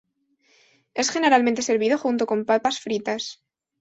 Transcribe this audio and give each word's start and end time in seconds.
Es 0.95 1.11
generalmente 1.11 1.61
servido 1.61 1.99
junto 1.99 2.25
con 2.25 2.43
papas 2.45 2.79
fritas. 2.79 3.43